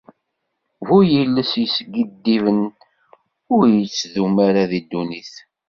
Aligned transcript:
Bu 0.87 0.97
yiles 1.11 1.51
yeskiddiben 1.61 2.59
ur 3.55 3.65
ittdum 3.85 4.35
ara 4.47 4.63
di 4.71 4.79
ddunit. 4.83 5.33